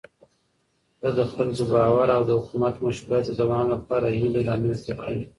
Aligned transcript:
ده 1.01 1.09
د 1.17 1.19
خلکو 1.33 1.63
باور 1.73 2.07
او 2.15 2.21
د 2.25 2.31
حکومت 2.39 2.75
مشروعيت 2.85 3.25
د 3.27 3.31
دوام 3.41 3.65
لپاره 3.73 4.07
هيلې 4.19 4.41
رامنځته 4.49 4.93
کړې. 5.01 5.21